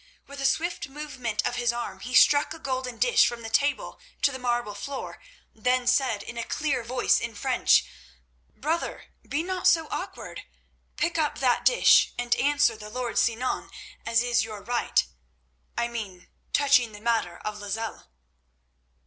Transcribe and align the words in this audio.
With 0.25 0.41
a 0.41 0.45
swift 0.45 0.87
movement 0.89 1.45
of 1.45 1.57
his 1.57 1.71
arm 1.71 1.99
he 1.99 2.15
struck 2.15 2.55
a 2.55 2.57
golden 2.57 2.97
dish 2.97 3.27
from 3.27 3.43
the 3.43 3.51
table 3.51 3.99
to 4.23 4.31
the 4.31 4.39
marble 4.39 4.73
floor, 4.73 5.21
then 5.53 5.85
said, 5.85 6.23
in 6.23 6.39
a 6.39 6.43
clear 6.43 6.83
voice 6.83 7.19
in 7.19 7.35
French: 7.35 7.85
"Brother, 8.57 9.11
be 9.29 9.43
not 9.43 9.67
so 9.67 9.87
awkward; 9.91 10.41
pick 10.97 11.19
up 11.19 11.37
that 11.37 11.65
dish 11.65 12.13
and 12.17 12.33
answer 12.37 12.75
the 12.75 12.89
lord 12.89 13.19
Sinan 13.19 13.69
as 14.03 14.23
is 14.23 14.43
your 14.43 14.63
right—I 14.63 15.87
mean, 15.87 16.29
touching 16.51 16.93
the 16.93 16.99
matter 16.99 17.37
of 17.37 17.59
Lozelle." 17.59 18.09